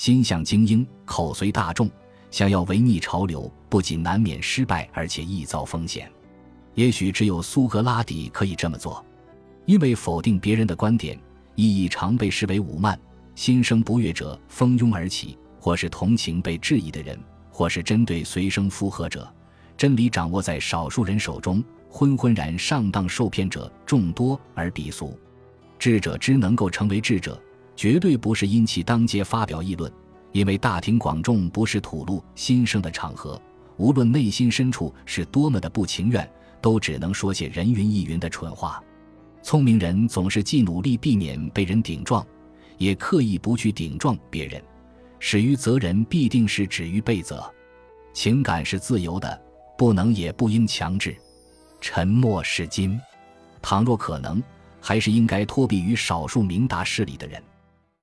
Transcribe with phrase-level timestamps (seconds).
[0.00, 1.86] 心向精英，口随大众，
[2.30, 6.10] 想要违逆潮流，不仅难免失败，而且易遭风险。
[6.74, 9.04] 也许只有苏格拉底可以这么做，
[9.66, 11.20] 因为否定别人的观点，
[11.54, 12.98] 意义常被视为武慢。
[13.34, 17.20] 心生不悦者蜂拥而起，或是同情被质疑的人，
[17.50, 19.30] 或是针对随声附和者。
[19.76, 25.14] 真理掌握在少数人手中，昏昏然上当受骗者众多而鄙俗。
[25.78, 27.38] 智者之能够成为智者。
[27.80, 29.90] 绝对不是因其当街发表议论，
[30.32, 33.40] 因为大庭广众不是吐露心声的场合。
[33.78, 38.84] 无论内心深处是多么的不情愿，都只能说些人云亦云的蠢话。
[39.42, 42.22] 聪明人总是既努力避免被人顶撞，
[42.76, 44.62] 也刻意不去顶撞别人。
[45.18, 47.42] 始于责人，必定是止于被责。
[48.12, 49.40] 情感是自由的，
[49.78, 51.16] 不能也不应强制。
[51.80, 53.00] 沉默是金。
[53.62, 54.42] 倘若可能，
[54.82, 57.42] 还是应该托庇于少数明达事理的人。